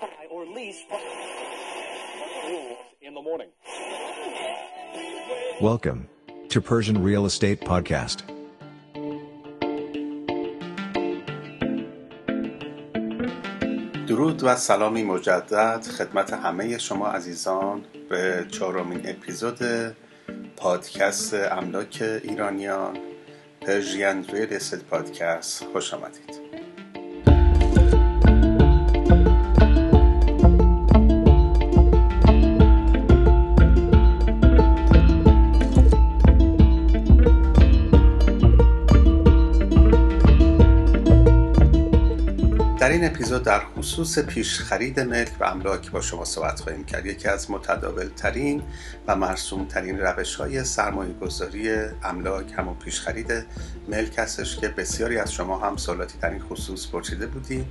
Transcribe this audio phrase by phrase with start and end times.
[0.00, 0.82] buy or lease
[3.02, 3.48] in the morning.
[5.60, 6.08] Welcome
[6.50, 8.22] to Persian Real Estate Podcast.
[14.08, 19.58] درود و سلامی مجدد خدمت همه شما عزیزان به چهارمین اپیزود
[20.56, 22.98] پادکست املاک ایرانیان
[23.60, 26.37] پرژین ریل استیت پادکست خوش آمدید
[42.88, 47.06] در این اپیزود در خصوص پیش خرید ملک و املاک با شما صحبت خواهیم کرد.
[47.06, 48.62] یکی از متداول ترین
[49.06, 51.70] و مرسوم ترین روش های سرمایه گذاری
[52.02, 53.46] املاک همون پیش خرید
[53.88, 57.68] ملک هستش که بسیاری از شما هم سوالاتی در این خصوص پرسیده بودیم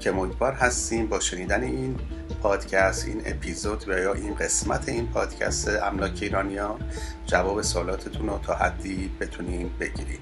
[0.00, 1.98] که امیدوار هستیم با شنیدن این
[2.42, 6.80] پادکست این اپیزود و یا این قسمت این پادکست املاک ایرانیان
[7.26, 10.20] جواب سوالاتتون رو تا حدی بتونیم بگیریم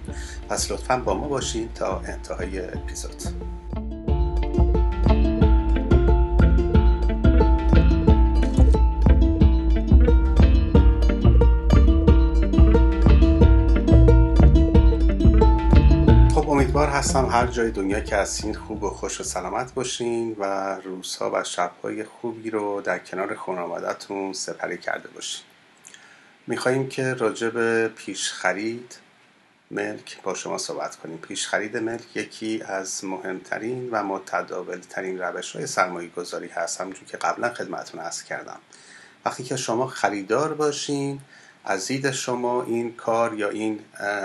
[0.48, 3.22] پس لطفا با ما باشین تا انتهای اپیزود.
[16.98, 17.26] هستم.
[17.26, 22.04] هر جای دنیا که هستین خوب و خوش و سلامت باشین و روزها و شبهای
[22.04, 25.44] خوبی رو در کنار خانوادتون سپری کرده باشین.
[26.46, 28.98] میخواییم که راجع به پیش خرید
[29.70, 31.18] ملک با شما صحبت کنیم.
[31.18, 36.80] پیش خرید ملک یکی از مهمترین و متداول ترین روش های سرمایه گذاری هست.
[36.80, 38.58] همونجور که قبلا خدمتون عرض کردم.
[39.24, 41.20] وقتی که شما خریدار باشین
[41.70, 43.80] از دید شما این کار یا این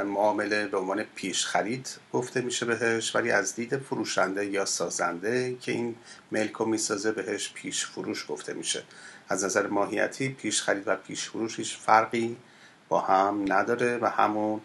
[0.06, 5.72] معامله به عنوان پیش خرید گفته میشه بهش ولی از دید فروشنده یا سازنده که
[5.72, 5.96] این
[6.32, 8.84] ملک رو می‌سازه بهش پیش فروش گفته میشه.
[9.30, 12.38] از نظر ماهیتی پیش خرید و پیش فروش هیچ فرقی
[12.90, 14.62] با هم نداره و همون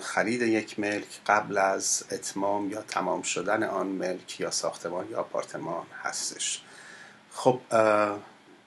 [0.00, 5.86] خرید یک ملک قبل از اتمام یا تمام شدن آن ملک یا ساختمان یا آپارتمان
[6.02, 6.62] هستش.
[7.32, 7.60] خب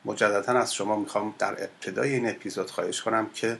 [0.05, 3.57] مجددا از شما می‌خوام در ابتدای این اپیزود خواهش کنم که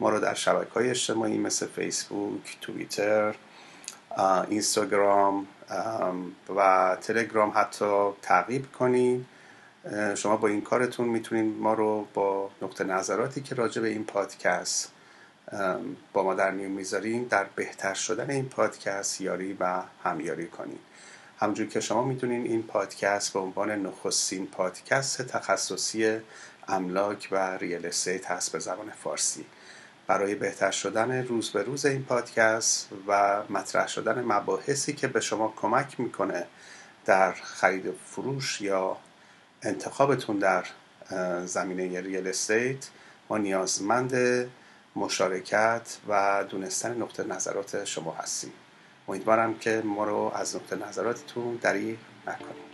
[0.00, 3.34] ما رو در شبکه های اجتماعی مثل فیسبوک، توییتر،
[4.48, 5.46] اینستاگرام
[6.56, 9.26] و تلگرام حتی تعقیب کنین.
[10.14, 14.92] شما با این کارتون می‌تونین ما رو با نقطه نظراتی که راجع به این پادکست
[16.12, 20.78] با ما در میون می‌ذارین در بهتر شدن این پادکست یاری و همیاری کنین.
[21.38, 26.20] همجور که شما می‌دونین این پادکست به عنوان نخستین پادکست تخصصی
[26.68, 29.46] املاک و ریل استیت هست به زبان فارسی.
[30.06, 35.54] برای بهتر شدن روز به روز این پادکست و مطرح شدن مباحثی که به شما
[35.56, 36.46] کمک می‌کنه
[37.04, 38.96] در خرید فروش یا
[39.62, 40.64] انتخابتون در
[41.44, 42.88] زمینه ریل استیت
[43.30, 44.14] ما نیازمند
[44.96, 48.52] مشارکت و دونستن نقطه نظرات شما هستیم.
[49.08, 52.64] امیدوارم که ما رو از نقطه نظراتتون دریغ نکنید.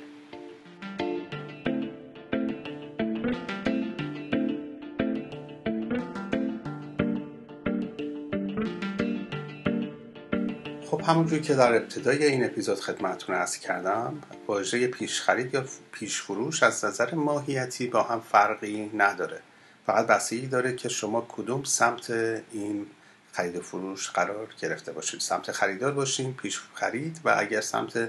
[10.91, 16.23] خب همونجور که در ابتدای این اپیزود خدمتتون ارز کردم واژه پیش خرید یا پیش
[16.23, 19.41] فروش از نظر ماهیتی با هم فرقی نداره.
[19.87, 22.11] فقط بستگی داره که شما کدوم سمت
[22.53, 22.87] این
[23.33, 28.09] خرید و فروش قرار گرفته باشید سمت خریدار باشین پیش خرید و اگر سمت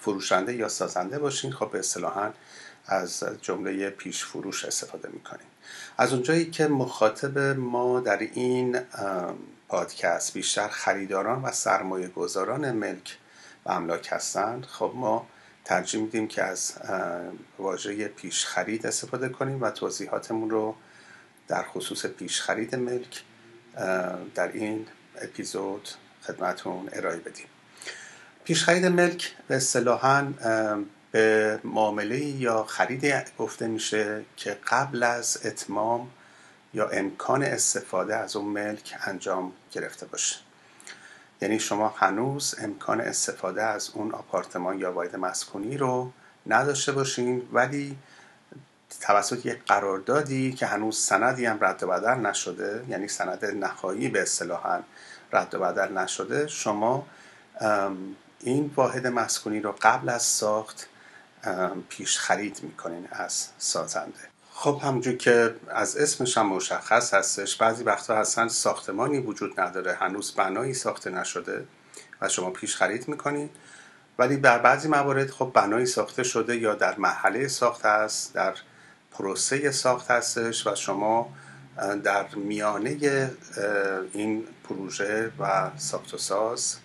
[0.00, 2.32] فروشنده یا سازنده باشین خب اصطلاحا
[2.86, 5.46] از جمله پیش فروش استفاده می‌کنیم
[5.98, 8.78] از اونجایی که مخاطب ما در این
[9.68, 13.18] پادکست بیشتر خریداران و سرمایه گذاران ملک
[13.66, 15.26] و املاک هستند خب ما
[15.64, 16.72] ترجیح میدیم که از
[17.58, 20.74] واژه پیش خرید استفاده کنیم و توضیحاتمون رو
[21.48, 23.22] در خصوص پیش خرید ملک
[24.34, 24.86] در این
[25.22, 25.88] اپیزود
[26.22, 27.46] خدمتون ارائه بدیم.
[28.44, 30.32] پیش خرید ملک به اصطلاحا
[31.12, 36.10] به معامله یا خرید گفته میشه که قبل از اتمام
[36.74, 40.36] یا امکان استفاده از اون ملک انجام گرفته باشه.
[41.40, 46.12] یعنی شما هنوز امکان استفاده از اون آپارتمان یا واحد مسکونی رو
[46.46, 47.96] نداشته باشین ولی
[49.00, 54.22] توسط یک قراردادی که هنوز سندی هم رد و بدل نشده یعنی سند نهایی به
[54.22, 54.80] اصطلاحا
[55.32, 57.06] رد و بدل نشده شما
[58.40, 60.88] این واحد مسکونی رو قبل از ساخت
[61.88, 64.28] پیش خرید می‌کنین از سازنده.
[64.52, 70.34] خب همونجور که از اسمش هم مشخص هستش بعضی وقتا هستن ساختمانی وجود نداره هنوز
[70.34, 71.66] بنایی ساخته نشده
[72.20, 73.50] و شما پیش خرید می‌کنین.
[74.18, 78.54] ولی در بعضی موارد خب بنایی ساخته شده یا در محله ساخت است در
[79.18, 81.32] پروسه ساخت هستش و شما
[82.04, 83.30] در میانه
[84.12, 86.76] این پروژه و ساخت و ساز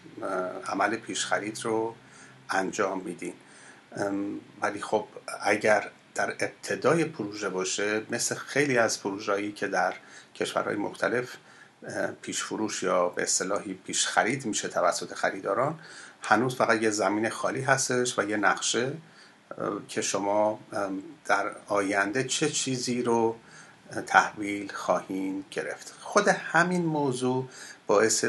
[0.68, 1.96] عمل پیشخرید رو
[2.50, 3.34] انجام میدین.
[4.62, 5.08] ولی خب
[5.42, 9.94] اگر در ابتدای پروژه باشه مثل خیلی از پروژه‌ای که در
[10.36, 11.30] کشورهای مختلف
[12.22, 15.80] پیش فروش یا به اصطلاحی پیش خرید میشه توسط خریداران
[16.22, 18.94] هنوز فقط یه زمین خالی هستش و یه نقشه
[19.88, 20.60] که شما
[21.26, 23.36] در آینده چه چیزی رو
[24.08, 25.94] تحویل خواهیم گرفت.
[26.02, 27.50] خود همین موضوع
[27.88, 28.26] باعث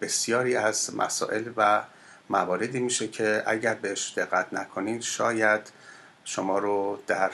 [0.00, 1.82] بسیاری از مسائل و
[2.30, 5.72] مواردی میشه که اگر بهش دقت نکنید شاید
[6.24, 7.30] شما رو در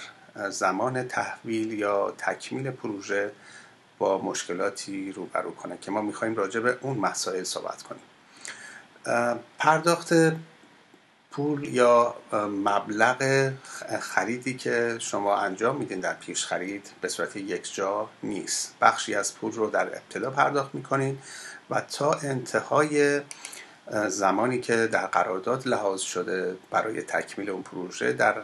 [0.50, 3.32] زمان تحویل یا تکمیل پروژه
[3.98, 8.02] با مشکلاتی روبرو کنه که ما می‌خوایم راجع به اون مسائل صحبت کنیم.
[9.58, 10.12] پرداخت
[11.36, 12.14] پول یا
[12.48, 13.50] مبلغ
[14.00, 18.74] خریدی که شما انجام میدین در پیش خرید به صورت یک جا نیست.
[18.80, 21.18] بخشی از پول رو در ابتدا پرداخت می‌کنین
[21.70, 23.20] و تا انتهای
[24.08, 28.34] زمانی که در قرارداد لحاظ شده برای تکمیل اون پروژه در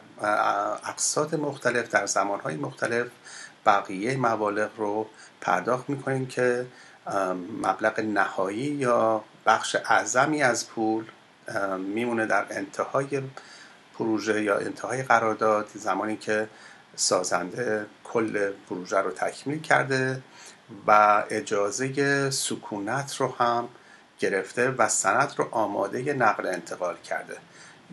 [0.84, 3.06] اقساط مختلف در زمانهای مختلف
[3.66, 5.06] بقیه مبالغ رو
[5.40, 6.66] پرداخت می‌کنیم که
[7.62, 11.04] مبلغ نهایی یا بخش اعظمی از پول
[11.78, 13.22] میمونه در انتهای
[13.98, 16.48] پروژه یا انتهای قرارداد زمانی که
[16.96, 20.22] سازنده کل پروژه رو تکمیل کرده
[20.86, 23.68] و اجازه سکونت رو هم
[24.18, 27.36] گرفته و سند رو آماده نقل انتقال کرده.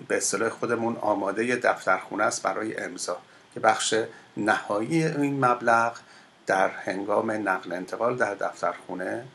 [0.07, 3.17] به اصطلاح خودمون آماده دفترخونه است برای امضا
[3.53, 3.95] که بخش
[4.37, 5.97] نهایی این مبلغ
[6.47, 9.25] در هنگام نقل انتقال در دفترخونه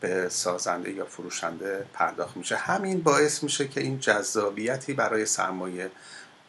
[0.00, 2.56] به سازنده یا فروشنده پرداخت میشه.
[2.56, 5.90] همین باعث میشه که این جذابیتی برای سرمایه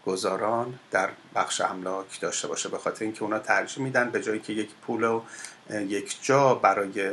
[0.05, 2.69] گذاران در بخش املاک داشته باشه.
[2.69, 5.21] به خاطر اینکه اونا ترجیح میدن به جایی که یک پول و
[5.69, 7.11] یک جا برای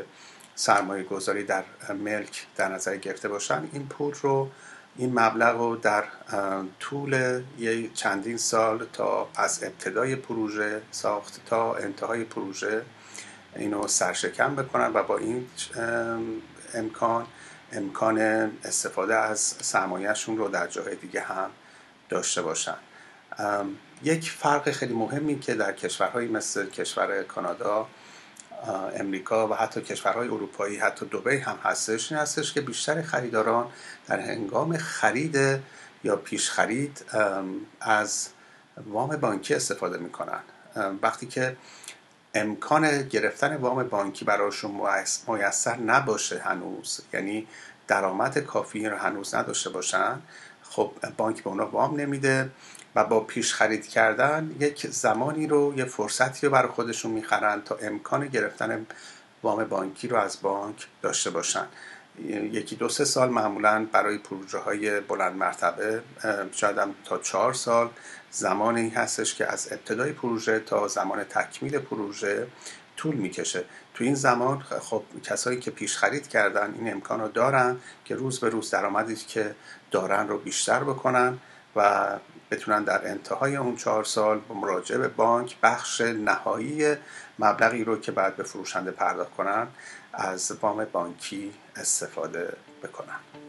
[0.55, 1.65] سرمایه گذاری در
[2.05, 4.51] ملک در نظر گرفته باشن این پول رو
[4.97, 6.05] این مبلغ رو در
[6.81, 7.43] طول
[7.95, 12.83] چندین سال تا از ابتدای پروژه ساخت تا انتهای پروژه
[13.59, 15.47] اینو سرشکم بکنن و با این
[16.75, 17.27] امکان
[17.73, 18.19] امکان
[18.65, 21.51] استفاده از سرمایهشون رو در جاهای دیگه هم
[22.09, 22.77] داشته باشن.
[24.03, 27.87] یک فرق خیلی مهمی که در کشورهایی مثل کشور کانادا
[28.97, 33.67] امریکا و حتی کشورهای اروپایی حتی دبی هم هستش این هستش که بیشتر خریداران
[34.07, 35.61] در هنگام خرید
[36.05, 37.05] یا پیش خرید
[37.81, 38.29] از
[38.87, 40.41] وام بانکی استفاده می‌کنن.
[41.03, 41.57] وقتی که
[42.41, 44.81] امکان گرفتن وام بانکی براشون
[45.29, 47.01] میسر نباشه هنوز.
[47.13, 47.47] یعنی
[47.89, 50.19] درآمد کافی رو هنوز نداشته باشن.
[50.63, 52.51] خب بانک به اونا وام نمیده
[52.95, 57.77] و با پیش خرید کردن یک زمانی رو یه فرصتی رو برای خودشون می‌خرن تا
[57.83, 58.87] امکان گرفتن
[59.43, 61.67] وام بانکی رو از بانک داشته باشن.
[62.53, 66.03] یکی دو سه سال معمولا برای پروژه های بلند مرتبه
[66.53, 67.91] شاید هم تا چهار سال
[68.31, 72.47] زمانی هستش که از ابتدای پروژه تا زمان تکمیل پروژه
[72.97, 73.65] طول می‌کشه.
[73.95, 78.41] تو این زمان خب کسایی که پیش خرید کردن این امکان رو دارن که روز
[78.41, 79.55] به روز درآمدی که
[79.91, 81.39] دارن رو بیشتر بکنن
[81.77, 82.09] و
[82.51, 86.97] بتونن در انتهای اون چهار سال با مراجعه به بانک بخش نهایی
[87.39, 89.67] مبلغی رو که بعد به فروشنده پرداخت کنن
[90.13, 93.48] از وام بانکی استفاده بکنن.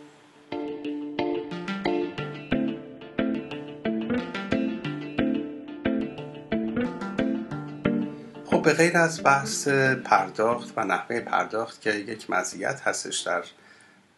[8.62, 9.68] به غیر از بحث
[10.04, 13.44] پرداخت و نحوه پرداخت که یک مزیت هستش در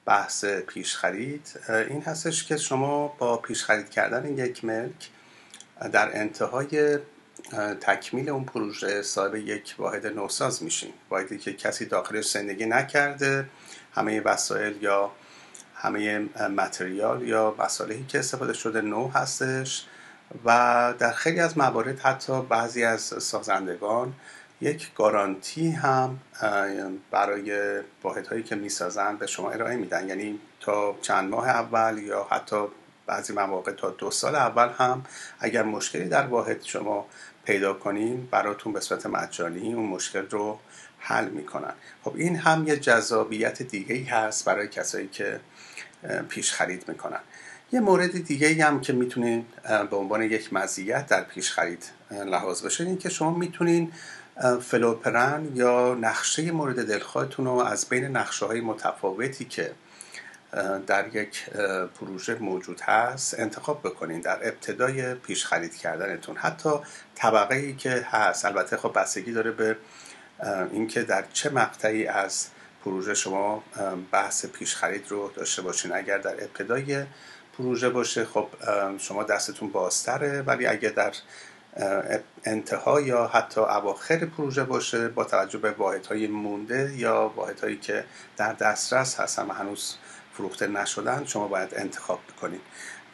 [0.06, 5.10] بحث پیش خرید این هستش که شما با پیش خرید کردن یک ملک
[5.92, 6.98] در انتهای
[7.82, 10.94] تکمیل اون پروژه صاحب یک واحد نوساز میشین.
[11.10, 13.46] واحدی که کسی داخلش زندگی نکرده
[13.94, 15.12] همه وسایل یا
[15.76, 16.20] همه
[16.58, 19.86] متریال یا وسایلی که استفاده شده نو هستش.
[20.46, 24.14] و در خیلی از موارد حتی بعضی از سازندگان
[24.62, 26.20] یک گارانتی هم
[27.12, 30.08] برای واحد هایی که می‌سازن به شما ارائه میدن.
[30.10, 32.66] یعنی تا چند ماه اول یا حتی
[33.06, 35.06] بعضی مواقع تا دو سال اول هم
[35.40, 37.06] اگر مشکلی در واحد شما
[37.46, 40.60] پیدا کنین براتون به صورت مجانی اون مشکل رو
[41.00, 41.74] حل می‌کنن.
[42.04, 45.40] خب این هم یه جذابیت دیگه ای هست برای کسایی که
[46.30, 47.20] پیش خرید می‌کنن.
[47.74, 49.46] یه مورد دیگه هم که می‌تونین
[49.92, 53.92] به عنوان یک مزیت در پیش خرید لحاظ بشه این که شما می‌تونین
[54.62, 59.72] فلوپرن یا نقشه مورد دلخواهتون رو از بین نقشه های متفاوتی که
[60.88, 61.50] در یک
[62.00, 66.38] پروژه موجود هست انتخاب بکنین در ابتدای پیش خرید کردنتون.
[66.38, 66.70] حتی
[67.16, 69.78] طبقه ای که هست البته خب بستگی داره به
[70.72, 72.48] اینکه در چه مقطعی از
[72.86, 73.64] پروژه شما
[74.12, 75.92] بحث پیش خرید رو داشته باشین.
[75.94, 77.04] اگر در ابتدای
[77.58, 78.48] پروژه باشه خب
[78.98, 81.14] شما دستتون بازتره ولی اگر در
[82.44, 88.06] انتها یا حتی اواخر پروژه باشه با توجه به واحدهای مونده یا واحدهایی که
[88.38, 89.96] در دسترس هستن و هنوز
[90.34, 92.62] فروخته نشدن شما باید انتخاب بکنید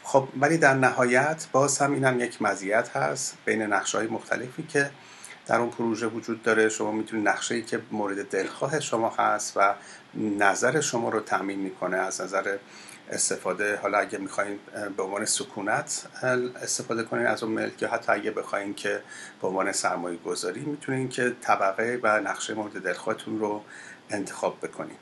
[0.03, 4.63] خب ولی در نهایت باز هم این هم یک مزیت هست بین نقشه های مختلفی
[4.63, 4.89] که
[5.47, 6.69] در اون پروژه وجود داره.
[6.69, 9.73] شما می‌تونید نقشه ای که مورد دلخواه شما هست و
[10.15, 12.57] نظر شما رو تامین می‌کنه از نظر
[13.11, 14.59] استفاده حالا اگه می‌خواین
[14.97, 16.07] به عنوان سکونت
[16.63, 19.01] استفاده کنین از اون ملک یا حتی اگه بخواین که
[19.41, 23.63] به عنوان سرمایه گذاری می‌تونین که طبقه و نقشه مورد دلخواهتون رو
[24.09, 24.97] انتخاب بکنین.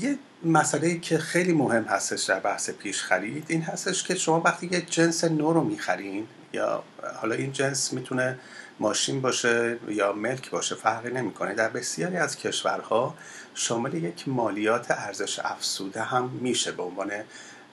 [0.00, 4.68] یه مسئله که خیلی مهم هستش در بحث پیش خرید این هستش که شما وقتی
[4.72, 6.82] یه جنس نو رو می‌خرین یا
[7.20, 8.38] حالا این جنس می‌تونه
[8.80, 11.54] ماشین باشه یا ملک باشه فرقی نمی‌کنه.
[11.54, 13.14] در بسیاری از کشورها
[13.54, 17.12] شامل یک مالیات ارزش افزوده هم میشه به عنوان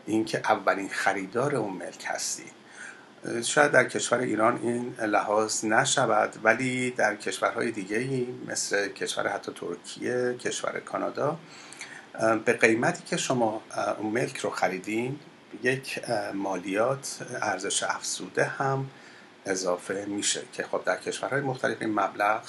[0.05, 2.43] اینکه اولین خریدار اون ملک هستی.
[3.43, 10.35] شاید در کشور ایران این لحاظ نشود ولی در کشورهای دیگه مثل کشور حتی ترکیه
[10.39, 11.37] کشور کانادا
[12.45, 13.61] به قیمتی که شما
[13.99, 15.19] اون ملک رو خریدین
[15.63, 16.01] یک
[16.33, 18.89] مالیات ارزش افزوده هم
[19.47, 22.41] اضافه میشه که خب در کشورهای مختلف این مبلغ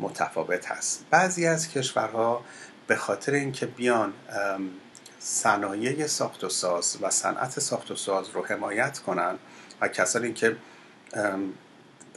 [0.00, 1.04] متفاوت هست.
[1.10, 2.44] بعضی از کشورها
[2.86, 4.12] به خاطر اینکه بیان
[5.18, 9.38] صنایع ساخت و ساز و صنعت ساخت و ساز رو حمایت کنن
[9.80, 10.56] و کسانی که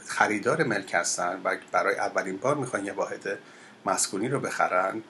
[0.06, 3.38] خریدار ملک هستن و برای اولین بار می‌خوان یه واحد
[3.86, 5.02] مسکونی رو بخرن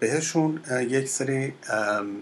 [0.00, 1.54] بهشون یک سری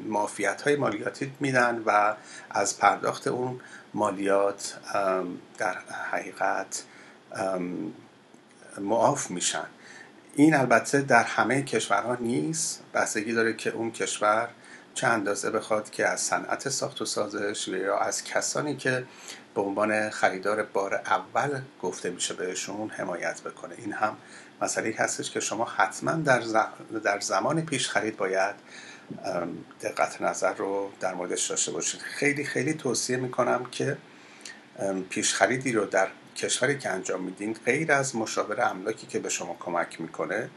[0.08, 2.14] معافیت های مالیاتی میدن و
[2.50, 3.60] از پرداخت اون
[3.94, 4.78] مالیات
[5.58, 5.78] در
[6.10, 6.84] حقیقت
[8.80, 9.66] معاف میشن.
[10.34, 12.82] این البته در همه کشورها نیست.
[12.94, 14.48] بستگی داره که اون کشور
[14.94, 19.04] چه اندازه بخواد که از صنعت ساخت و سازش یا از کسانی که
[19.54, 23.74] به عنوان خریدار بار اول گفته میشه بهشون حمایت بکنه.
[23.78, 24.16] این هم
[24.62, 28.54] مسئله هستش که شما حتما در, زمان پیش خرید باید
[29.80, 33.96] دقت نظر رو در موردش داشته باشید خیلی خیلی توصیه می‌کنم که
[35.10, 39.56] پیش خریدی رو در کشوری که انجام میدین غیر از مشاور املاکی که به شما
[39.60, 40.50] کمک می‌کنه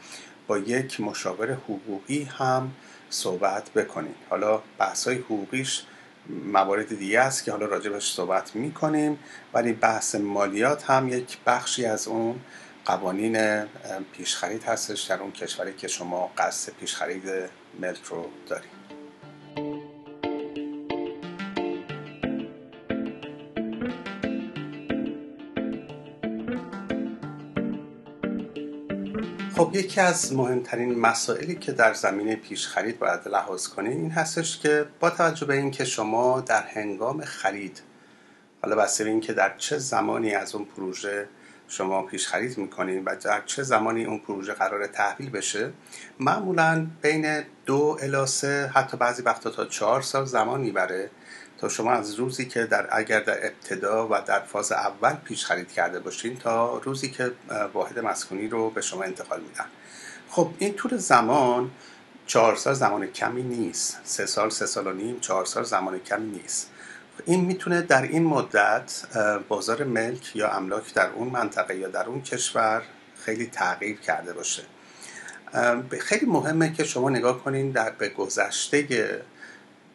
[0.48, 2.72] با یک مشاور حقوقی هم
[3.10, 5.84] صحبت بکنید حالا بحث های حقوقیش
[6.46, 9.20] موارد دیگه است که حالا راجبش صحبت می‌کنیم
[9.54, 12.40] ولی بحث مالیات هم یک بخشی از اون
[12.86, 13.66] قوانین
[14.12, 17.24] پیشخرید هستش در اون کشوری که شما قصد پیشخرید
[17.80, 18.82] ملک رو دارید.
[29.56, 34.60] خب یکی از مهمترین مسائلی که در زمینه پیش خرید باید لحاظ کنید این هستش
[34.60, 37.82] که با توجه به اینکه شما در هنگام خرید
[38.62, 41.28] حالا بسته اینکه در چه زمانی از اون پروژه
[41.72, 45.72] شما پیش خرید می‌کنین و در چه زمانی اون پروژه قرار تحویل بشه
[46.20, 51.10] معمولا بین دو الی سه حتی بعضی وقتا تا چهار سال زمان می‌بره
[51.58, 55.72] تا شما از روزی که در اگر در ابتدا و در فاز اول پیش خرید
[55.72, 57.32] کرده باشین تا روزی که
[57.74, 59.66] واحد مسکونی رو به شما انتقال میدن.
[60.30, 61.72] خب این طول زمان
[62.28, 64.00] چهار سال زمان کمی نیست.
[64.04, 66.72] سه سال سه سال و نیم چهار سال زمان کمی نیست.
[67.26, 69.04] این می‌تونه در این مدت
[69.48, 72.82] بازار ملک یا املاک در اون منطقه یا در اون کشور
[73.26, 74.64] خیلی تغییر کرده باشه.
[76.00, 79.22] خیلی مهمه که شما نگاه کنین در به گذشته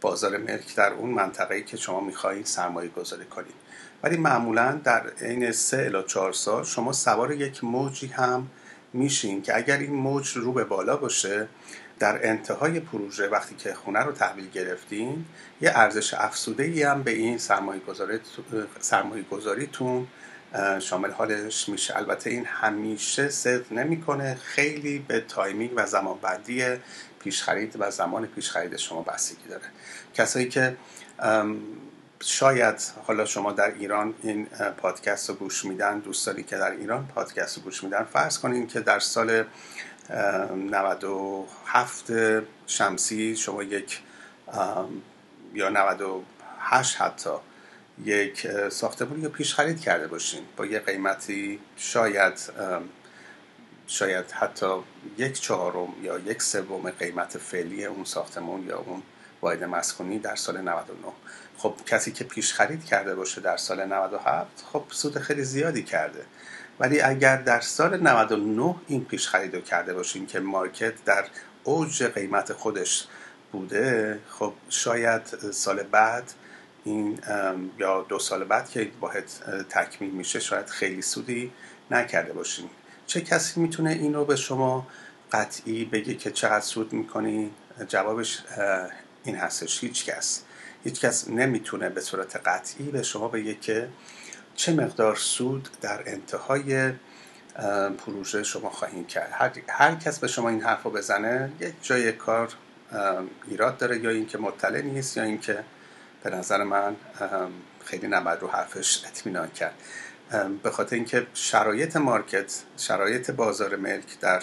[0.00, 3.54] بازار ملک در اون منطقه‌ای که شما می‌خواهید سرمایه گذاری کنید.
[4.02, 8.48] ولی معمولا در عین سه الی چهار سال شما سوار یک موجی هم
[8.92, 11.48] میشین که اگر این موج رو به بالا باشه
[11.98, 15.24] در انتهای پروژه وقتی که خونه رو تحویل گرفتین
[15.60, 20.06] یه ارزش افزوده ای هم به این سرمایه گذاریتون
[20.80, 21.96] شامل حالش میشه.
[21.96, 24.34] البته این همیشه صدق نمی‌کنه.
[24.34, 26.64] خیلی به timing و زمان بندی
[27.20, 29.64] پیش خرید و زمان پیش خرید شما بستگی داره.
[30.14, 30.76] کسایی که
[32.20, 37.56] شاید حالا شما در ایران این پادکست رو گوش میدن دوستانی که در ایران پادکست
[37.56, 39.44] رو گوش میدن فرض کنین که در سال
[40.10, 42.12] 97
[42.66, 44.00] شمسی شما یک
[45.54, 47.30] یا 98 حتی
[48.04, 50.42] یک ساختمانی رو پیش خرید کرده باشین.
[50.56, 52.52] با یه قیمتی شاید
[53.86, 54.66] شاید حتی
[55.18, 59.02] یک چهارم یا یک سوم قیمت فعلی اون ساختمون یا اون
[59.42, 61.12] واحد مسکونی در سال 99
[61.58, 66.24] خب کسی که پیش خرید کرده باشه در سال 97 خب سود خیلی زیادی کرده.
[66.80, 71.24] ولی اگر در سال 99 این پیش خرید رو کرده باشیم که مارکت در
[71.64, 73.06] اوج قیمت خودش
[73.52, 76.32] بوده خب شاید سال بعد
[76.84, 77.18] این
[77.78, 79.24] یا دو سال بعد که واحد
[79.68, 81.52] تکمیل میشه شاید خیلی سودی
[81.90, 82.70] نکرده باشیم
[83.06, 84.86] چه کسی می‌تونه این رو به شما
[85.32, 87.50] قطعی بگه که چقدر سود می‌کنی؟
[87.88, 88.42] جوابش
[89.24, 89.84] این هستش.
[89.84, 90.42] هیچ کس.
[90.84, 93.88] هیچ کس نمی‌تونه به صورت قطعی به شما بگه که
[94.56, 96.92] چه مقدار سود در انتهای
[97.98, 102.12] پروژه شما خواهید کرد؟ هر, هر کس به شما این حرف رو بزنه یک جای
[102.12, 102.48] کار
[103.48, 105.64] ایراد داره یا اینکه مطلع نیست یا اینکه
[106.22, 106.96] به نظر من
[107.84, 109.74] خیلی نباید رو حرفش اطمینان کرد.
[110.62, 114.42] به خاطر اینکه شرایط مارکت شرایط بازار ملک در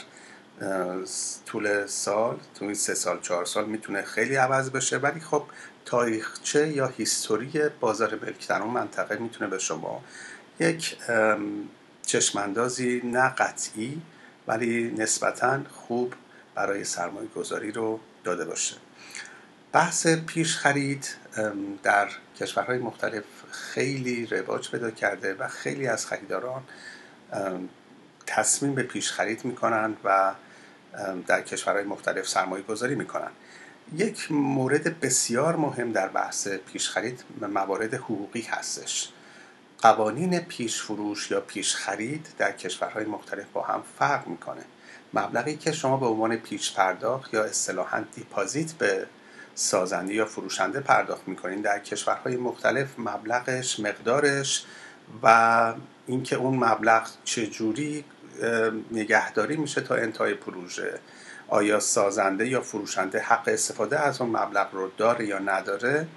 [1.46, 4.98] طول سال تو این سه سال چهار سال می‌تونه خیلی عوض بشه.
[4.98, 5.44] ولی خب
[5.86, 10.04] تاریخچه یا هیستوری بازار ملک در اون منطقه می‌تونه به شما
[10.60, 10.98] یک
[12.06, 14.02] چشماندازی نه قطعی
[14.48, 16.14] ولی نسبتا خوب
[16.56, 18.76] برای سرمایه گذاری رو داده باشه.
[19.72, 21.16] بحث پیش خرید
[21.84, 22.10] در
[22.40, 26.64] کشورهای مختلف خیلی رواج پیدا کرده و خیلی از خریداران
[28.26, 30.34] تصمیم به پیش خرید می‌کنن و
[31.28, 33.32] در کشورهای مختلف سرمایه گذاری می‌کنن.
[33.96, 39.10] یک مورد بسیار مهم در بحث پیش خرید موارد حقوقی هستش.
[39.82, 44.62] قوانین پیش فروش یا پیش خرید در کشورهای مختلف با هم فرق می‌کنه.
[45.14, 49.08] مبلغی که شما به عنوان پیش پرداخت یا اصطلاحا دیپازیت به
[49.56, 54.66] سازنده یا فروشنده پرداخت می‌کنین در کشورهای مختلف مبلغش مقدارش
[55.24, 55.74] و
[56.08, 58.04] اینکه اون مبلغ چجوری
[58.92, 61.00] نگهداری میشه تا انتهای پروژه.
[61.48, 66.08] آیا سازنده یا فروشنده حق استفاده از اون مبلغ رو داره یا نداره؟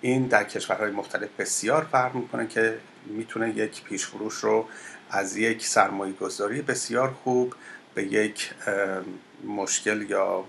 [0.00, 4.68] این در کشورهای مختلف بسیار فرق می‌کنه که می‌تونه یک پیش فروش رو
[5.10, 7.54] از یک سرمایه گذاری بسیار خوب
[7.94, 8.54] به یک
[9.46, 10.44] مشکل یا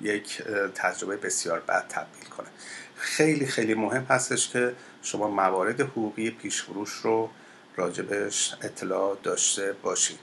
[0.00, 0.42] یک
[0.74, 2.48] تجربه بسیار بد تبدیل کنه.
[2.96, 7.30] خیلی خیلی مهم هستش که شما موارد حقوقی پیش فروش رو
[7.76, 10.18] راجبش اطلاع داشته باشید.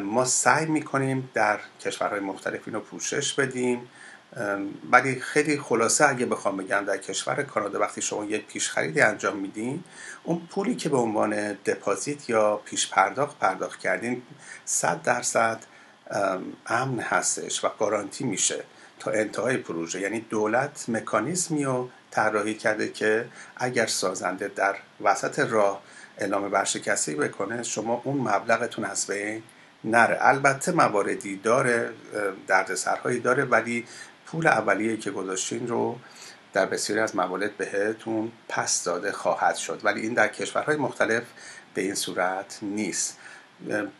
[0.00, 3.88] ما سعی می‌کنیم در کشورهای مختلف اینو پوشش بدیم.
[4.90, 9.36] ولی خیلی خلاصه اگه بخوام بگم در کشور کانادا وقتی شما یک پیش خریدی انجام
[9.36, 9.84] میدین
[10.24, 14.22] اون پولی که به عنوان دپازیت یا پیش پرداخت پرداخت کردین
[14.64, 15.58] صد درصد
[16.66, 18.64] امن هستش و گارانتی میشه
[18.98, 20.00] تا انتهای پروژه.
[20.00, 25.82] یعنی دولت مکانیزمی رو طراحی کرده که اگر سازنده در وسط راه
[26.18, 29.42] اعلام برشکستگی بکنه شما اون مبلغتون از بین
[29.84, 30.18] نره.
[30.20, 31.90] البته مواردی داره
[32.46, 33.86] دردسرهایی داره ولی
[34.26, 35.98] پول اولیه که گذاشتین رو
[36.52, 39.80] در بسیاری از موارد بهتون پس داده خواهد شد.
[39.84, 41.22] ولی این در کشورهای مختلف
[41.74, 43.18] به این صورت نیست.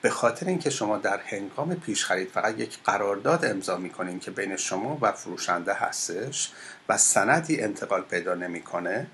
[0.02, 4.56] به خاطر اینکه شما در هنگام پیش خرید فقط یک قرارداد امضا می‌کنین که بین
[4.56, 6.52] شما و فروشنده هستش
[6.88, 9.06] و سندی انتقال پیدا نمی‌کنه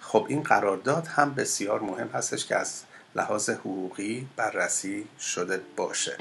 [0.00, 2.82] خب این قرارداد هم بسیار مهم هستش که از
[3.16, 6.16] لحاظ حقوقی بررسی شده باشه.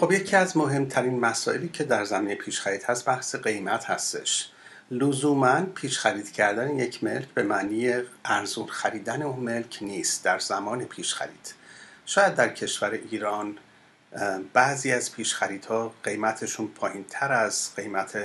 [0.00, 4.50] خب یکی از مهمترین مسائلی که در زمینه پیش خرید هست بحث قیمت هستش.
[4.90, 7.92] لزوما پیش خرید کردن یک ملک به معنی
[8.24, 11.54] ارزون خریدن اون ملک نیست در زمان پیش خرید
[12.06, 13.58] شاید در کشور ایران
[14.52, 18.18] بعضی از پیش خریدها قیمتشون پایین تر از قیمت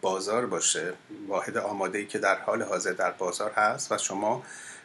[0.00, 0.92] بازار باشه.
[1.28, 4.42] واحد آماده ای که در حال حاضر در بازار هست و شما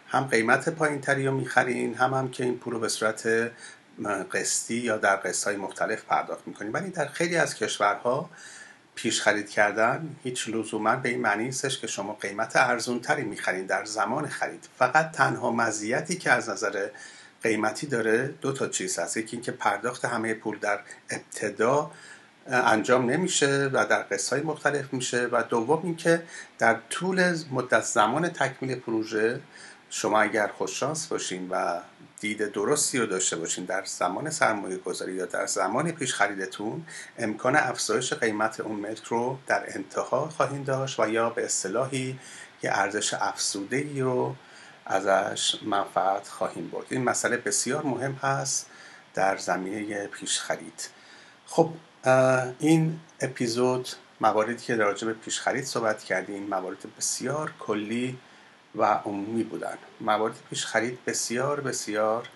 [0.07, 3.51] هم قیمت پایین تری رو می‌خرین هم هم که این پول رو به صورت
[4.31, 6.71] قسطی یا در قسط های مختلف پرداخت می‌کنین.
[6.71, 8.29] ولی در خیلی از کشورها
[8.95, 13.65] پیش خرید کردن هیچ لزوما به این معنی نیستش که شما قیمت ارزون تری می‌خرین
[13.65, 14.69] در زمان خرید.
[14.77, 16.89] فقط تنها مزیتی که از نظر
[17.43, 19.17] قیمتی داره؟ دو تا چیز هست.
[19.17, 21.91] یکی اینکه پرداخت همه پول در ابتدا
[22.47, 25.27] انجام نمیشه و در قسط های مختلف میشه.
[25.31, 26.23] و دوم اینکه
[26.59, 29.41] در طول مدت زمان تکمیل پروژه
[29.89, 31.79] شما اگر خوششانس باشین و
[32.19, 36.85] دید درستی رو داشته باشین در زمان سرمایه گذاری یا در زمان پیش خریدتون
[37.17, 42.19] امکان افزایش قیمت اون ملک رو در انتها خواهید داشت و یا به اصطلاحی
[42.63, 44.35] یه ارزش افزوده ای رو
[44.87, 46.85] ازش منفعت خواهیم برد.
[46.89, 48.69] این مسئله بسیار مهم هست
[49.13, 50.89] در زمینه پیش خرید
[51.45, 51.69] خب
[52.59, 53.89] این اپیزود
[54.21, 58.17] مواردی که در به پیش خرید صحبت کردیم موارد بسیار کلی
[58.75, 59.77] و عمومی بودن.
[60.01, 62.29] موارد پیش خرید بسیار بسیار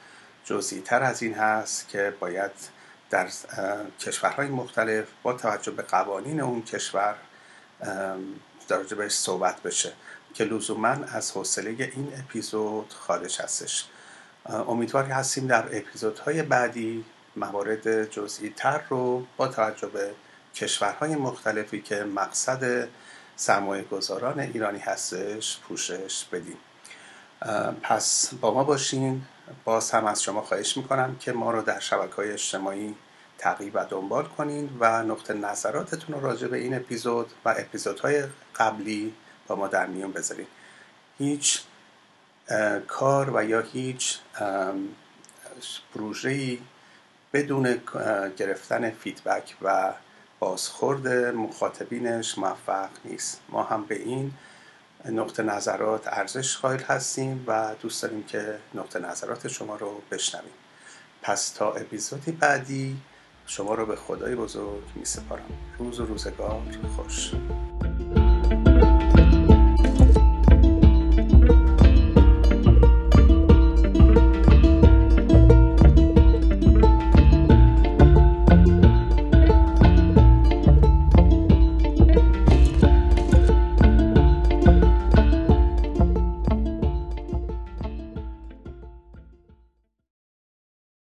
[0.46, 2.52] جزئی تر از این هست که باید
[3.10, 3.30] در
[4.00, 7.16] کشورهای مختلف با توجه به قوانین اون کشور
[8.68, 9.94] در بهش صحبت بشه.
[10.34, 13.86] که لزوما از حوصله این اپیزود خارج هستش.
[14.46, 20.12] امیدواری هستیم در اپیزودهای بعدی موارد جزئی تر رو با توجه به
[20.56, 22.88] کشورهای مختلفی که مقصد
[23.36, 26.58] سرمایه گذاران ایرانی هستش پوشش بدیم.
[27.82, 29.22] پس با ما باشین.
[29.64, 32.96] باز هم از شما خواهش می‌کنم که ما رو در شبکه های اجتماعی
[33.38, 38.24] تعقیب و دنبال کنین و نقطه نظراتتون رو راجع به این اپیزود و اپیزودهای
[38.56, 39.14] قبلی
[39.56, 40.48] ما در میون بذارین.
[41.18, 41.62] هیچ
[42.88, 44.18] کار و یا هیچ
[45.94, 46.60] پروژه‌ای
[47.34, 47.82] بدون
[48.38, 49.94] گرفتن فیدبک و
[50.40, 53.42] بازخورد مخاطبینش موفق نیست.
[53.50, 54.34] ما هم به این
[55.06, 60.54] نقطه نظرات ارزش قائل هستیم و دوست داریم که نقطه نظرات شما رو بشنویم.
[61.22, 62.98] پس تا اپیزودی بعدی
[63.48, 65.46] شما رو به خدای بزرگ می سپارم
[65.80, 66.62] روز و روزگار
[66.96, 67.32] خوش.